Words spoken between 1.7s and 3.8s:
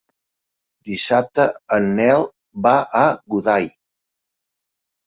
en Nel va a Godall.